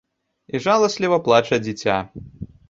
[0.55, 1.99] І жаласліва плача дзіця.